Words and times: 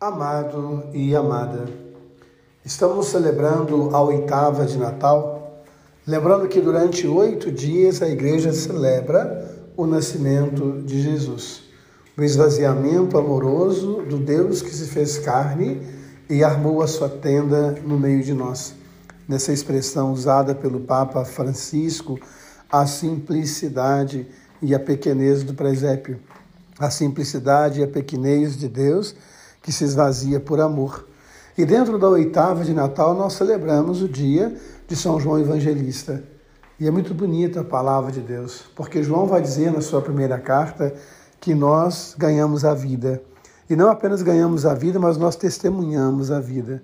Amado 0.00 0.84
e 0.94 1.14
amada, 1.14 1.68
estamos 2.64 3.08
celebrando 3.08 3.94
a 3.94 4.00
oitava 4.00 4.64
de 4.64 4.78
Natal, 4.78 5.62
lembrando 6.06 6.48
que 6.48 6.58
durante 6.58 7.06
oito 7.06 7.52
dias 7.52 8.00
a 8.00 8.08
igreja 8.08 8.50
celebra 8.50 9.68
o 9.76 9.84
nascimento 9.84 10.80
de 10.86 11.02
Jesus, 11.02 11.64
o 12.16 12.22
esvaziamento 12.22 13.18
amoroso 13.18 14.00
do 14.08 14.16
Deus 14.16 14.62
que 14.62 14.74
se 14.74 14.86
fez 14.86 15.18
carne 15.18 15.82
e 16.30 16.42
armou 16.42 16.80
a 16.80 16.86
sua 16.86 17.10
tenda 17.10 17.72
no 17.84 18.00
meio 18.00 18.24
de 18.24 18.32
nós. 18.32 18.72
Nessa 19.28 19.52
expressão 19.52 20.14
usada 20.14 20.54
pelo 20.54 20.80
Papa 20.80 21.26
Francisco, 21.26 22.18
a 22.72 22.86
simplicidade 22.86 24.26
e 24.62 24.74
a 24.74 24.80
pequenez 24.80 25.42
do 25.42 25.52
presépio, 25.52 26.18
a 26.78 26.88
simplicidade 26.88 27.80
e 27.80 27.84
a 27.84 27.86
pequenez 27.86 28.56
de 28.56 28.66
Deus 28.66 29.14
que 29.62 29.72
se 29.72 29.84
esvazia 29.84 30.40
por 30.40 30.60
amor. 30.60 31.06
E 31.56 31.64
dentro 31.64 31.98
da 31.98 32.08
oitava 32.08 32.64
de 32.64 32.72
Natal, 32.72 33.14
nós 33.14 33.34
celebramos 33.34 34.02
o 34.02 34.08
dia 34.08 34.54
de 34.86 34.96
São 34.96 35.20
João 35.20 35.38
Evangelista. 35.38 36.22
E 36.78 36.86
é 36.86 36.90
muito 36.90 37.12
bonita 37.12 37.60
a 37.60 37.64
palavra 37.64 38.10
de 38.10 38.20
Deus, 38.20 38.64
porque 38.74 39.02
João 39.02 39.26
vai 39.26 39.42
dizer 39.42 39.70
na 39.70 39.82
sua 39.82 40.00
primeira 40.00 40.38
carta 40.38 40.94
que 41.38 41.54
nós 41.54 42.14
ganhamos 42.16 42.64
a 42.64 42.72
vida. 42.72 43.22
E 43.68 43.76
não 43.76 43.88
apenas 43.88 44.22
ganhamos 44.22 44.64
a 44.64 44.74
vida, 44.74 44.98
mas 44.98 45.16
nós 45.16 45.36
testemunhamos 45.36 46.30
a 46.30 46.40
vida. 46.40 46.82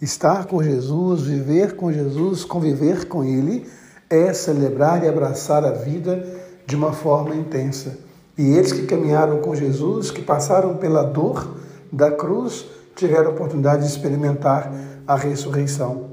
Estar 0.00 0.46
com 0.46 0.62
Jesus, 0.62 1.22
viver 1.22 1.74
com 1.74 1.92
Jesus, 1.92 2.44
conviver 2.44 3.08
com 3.08 3.24
Ele, 3.24 3.66
é 4.08 4.32
celebrar 4.32 5.02
e 5.04 5.08
abraçar 5.08 5.64
a 5.64 5.72
vida 5.72 6.24
de 6.66 6.76
uma 6.76 6.92
forma 6.92 7.34
intensa. 7.34 7.98
E 8.38 8.56
eles 8.56 8.72
que 8.72 8.86
caminharam 8.86 9.40
com 9.40 9.54
Jesus, 9.54 10.10
que 10.10 10.22
passaram 10.22 10.76
pela 10.76 11.02
dor, 11.02 11.56
da 11.92 12.10
cruz 12.10 12.66
tiveram 12.94 13.30
a 13.30 13.32
oportunidade 13.32 13.82
de 13.82 13.88
experimentar 13.88 14.72
a 15.06 15.16
ressurreição. 15.16 16.10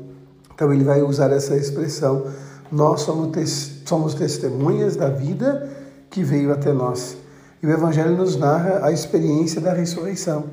Então 0.53 0.73
ele 0.73 0.83
vai 0.83 1.01
usar 1.01 1.31
essa 1.31 1.55
expressão: 1.55 2.25
nós 2.71 3.01
somos, 3.01 3.29
somos 3.85 4.13
testemunhas 4.13 4.95
da 4.95 5.09
vida 5.09 5.69
que 6.09 6.23
veio 6.23 6.51
até 6.51 6.73
nós. 6.73 7.17
E 7.61 7.67
o 7.67 7.71
Evangelho 7.71 8.15
nos 8.15 8.35
narra 8.35 8.85
a 8.85 8.91
experiência 8.91 9.59
da 9.59 9.73
ressurreição. 9.73 10.45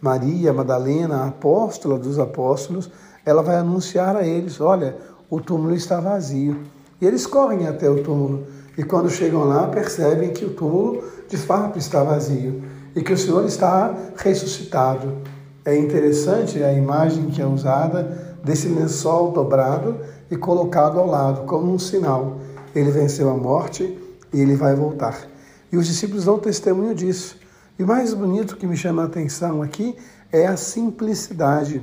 Maria 0.00 0.52
Madalena, 0.52 1.26
apóstola 1.26 1.98
dos 1.98 2.18
apóstolos, 2.18 2.90
ela 3.24 3.42
vai 3.42 3.56
anunciar 3.56 4.16
a 4.16 4.26
eles: 4.26 4.60
olha, 4.60 4.96
o 5.28 5.40
túmulo 5.40 5.74
está 5.74 6.00
vazio. 6.00 6.58
E 7.00 7.06
eles 7.06 7.26
correm 7.26 7.66
até 7.66 7.88
o 7.88 8.02
túmulo. 8.02 8.46
E 8.78 8.82
quando 8.82 9.10
chegam 9.10 9.44
lá, 9.44 9.66
percebem 9.66 10.30
que 10.30 10.44
o 10.44 10.54
túmulo 10.54 11.04
de 11.28 11.36
fato 11.36 11.78
está 11.78 12.02
vazio 12.02 12.62
e 12.94 13.02
que 13.02 13.12
o 13.12 13.18
Senhor 13.18 13.44
está 13.44 13.94
ressuscitado. 14.16 15.18
É 15.64 15.76
interessante 15.76 16.62
a 16.62 16.72
imagem 16.72 17.26
que 17.26 17.40
é 17.40 17.46
usada 17.46 18.38
desse 18.42 18.68
lençol 18.68 19.32
dobrado 19.32 19.98
e 20.30 20.36
colocado 20.36 20.98
ao 20.98 21.06
lado, 21.06 21.46
como 21.46 21.72
um 21.72 21.78
sinal. 21.78 22.38
Ele 22.74 22.90
venceu 22.90 23.28
a 23.30 23.34
morte 23.34 23.98
e 24.32 24.40
ele 24.40 24.56
vai 24.56 24.74
voltar. 24.74 25.28
E 25.70 25.76
os 25.76 25.86
discípulos 25.86 26.24
dão 26.24 26.38
testemunho 26.38 26.94
disso. 26.94 27.36
E 27.78 27.84
mais 27.84 28.12
bonito 28.14 28.56
que 28.56 28.66
me 28.66 28.76
chama 28.76 29.02
a 29.02 29.06
atenção 29.06 29.62
aqui 29.62 29.96
é 30.32 30.46
a 30.46 30.56
simplicidade 30.56 31.82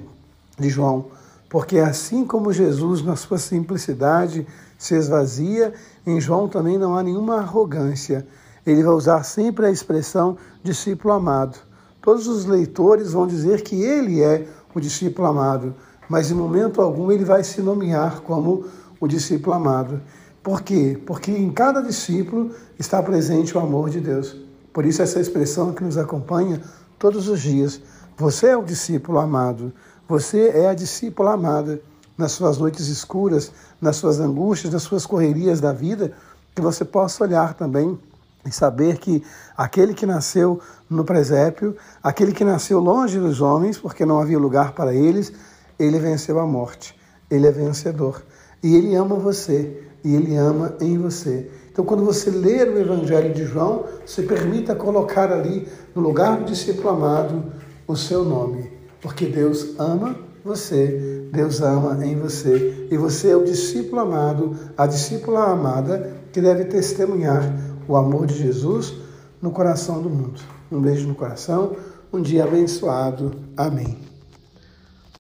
de 0.57 0.69
João. 0.69 1.05
Porque 1.49 1.79
assim 1.79 2.25
como 2.25 2.51
Jesus, 2.51 3.03
na 3.03 3.15
sua 3.15 3.37
simplicidade, 3.37 4.45
se 4.77 4.95
esvazia, 4.95 5.73
em 6.05 6.19
João 6.19 6.47
também 6.47 6.77
não 6.77 6.95
há 6.95 7.03
nenhuma 7.03 7.37
arrogância 7.37 8.27
ele 8.71 8.83
vai 8.83 8.93
usar 8.93 9.23
sempre 9.23 9.65
a 9.65 9.71
expressão 9.71 10.37
discípulo 10.63 11.13
amado. 11.13 11.57
Todos 12.01 12.27
os 12.27 12.45
leitores 12.45 13.13
vão 13.13 13.27
dizer 13.27 13.61
que 13.61 13.81
ele 13.81 14.21
é 14.21 14.47
o 14.73 14.79
discípulo 14.79 15.27
amado, 15.27 15.75
mas 16.09 16.31
em 16.31 16.33
momento 16.33 16.81
algum 16.81 17.11
ele 17.11 17.25
vai 17.25 17.43
se 17.43 17.61
nomear 17.61 18.21
como 18.21 18.65
o 18.99 19.07
discípulo 19.07 19.55
amado. 19.55 20.01
Por 20.43 20.61
quê? 20.61 20.99
Porque 21.05 21.31
em 21.31 21.51
cada 21.51 21.81
discípulo 21.81 22.51
está 22.79 23.01
presente 23.03 23.57
o 23.57 23.59
amor 23.59 23.89
de 23.89 23.99
Deus. 23.99 24.35
Por 24.71 24.85
isso, 24.85 25.01
essa 25.01 25.19
expressão 25.19 25.73
que 25.73 25.83
nos 25.83 25.97
acompanha 25.97 26.61
todos 26.99 27.27
os 27.27 27.41
dias. 27.41 27.81
Você 28.17 28.47
é 28.47 28.57
o 28.57 28.63
discípulo 28.63 29.19
amado, 29.19 29.73
você 30.07 30.49
é 30.49 30.69
a 30.69 30.73
discípula 30.73 31.33
amada. 31.33 31.81
Nas 32.17 32.31
suas 32.31 32.57
noites 32.57 32.87
escuras, 32.87 33.51
nas 33.79 33.97
suas 33.97 34.19
angústias, 34.19 34.73
nas 34.73 34.81
suas 34.81 35.05
correrias 35.05 35.61
da 35.61 35.71
vida, 35.71 36.13
que 36.55 36.61
você 36.61 36.83
possa 36.83 37.23
olhar 37.23 37.53
também 37.53 37.99
e 38.47 38.51
saber 38.51 38.97
que 38.97 39.21
aquele 39.55 39.93
que 39.93 40.05
nasceu 40.05 40.59
no 40.89 41.03
presépio, 41.03 41.75
aquele 42.01 42.31
que 42.31 42.45
nasceu 42.45 42.79
longe 42.79 43.19
dos 43.19 43.41
homens, 43.41 43.77
porque 43.77 44.05
não 44.05 44.19
havia 44.19 44.39
lugar 44.39 44.71
para 44.71 44.93
eles, 44.93 45.33
ele 45.77 45.99
venceu 45.99 46.39
a 46.39 46.45
morte. 46.45 46.97
Ele 47.29 47.45
é 47.45 47.51
vencedor. 47.51 48.23
E 48.63 48.75
ele 48.75 48.95
ama 48.95 49.15
você, 49.15 49.83
e 50.03 50.15
ele 50.15 50.35
ama 50.35 50.75
em 50.79 50.97
você. 50.97 51.51
Então, 51.71 51.83
quando 51.83 52.05
você 52.05 52.31
ler 52.31 52.69
o 52.69 52.79
Evangelho 52.79 53.33
de 53.33 53.43
João, 53.43 53.85
se 54.05 54.23
permita 54.23 54.73
colocar 54.73 55.31
ali, 55.31 55.67
no 55.93 56.01
lugar 56.01 56.37
do 56.37 56.45
discípulo 56.45 56.89
amado, 56.89 57.51
o 57.85 57.95
seu 57.95 58.23
nome. 58.23 58.71
Porque 59.01 59.25
Deus 59.25 59.75
ama 59.77 60.15
você, 60.43 61.27
Deus 61.31 61.61
ama 61.61 62.03
em 62.05 62.15
você. 62.15 62.87
E 62.89 62.97
você 62.97 63.31
é 63.31 63.35
o 63.35 63.43
discípulo 63.43 64.01
amado, 64.01 64.55
a 64.77 64.87
discípula 64.87 65.51
amada 65.51 66.15
que 66.31 66.41
deve 66.41 66.65
testemunhar 66.65 67.43
o 67.87 67.95
amor 67.95 68.25
de 68.25 68.37
Jesus 68.37 68.93
no 69.41 69.51
coração 69.51 70.01
do 70.01 70.09
mundo. 70.09 70.39
Um 70.71 70.81
beijo 70.81 71.07
no 71.07 71.15
coração, 71.15 71.75
um 72.11 72.21
dia 72.21 72.43
abençoado. 72.43 73.31
Amém. 73.55 74.16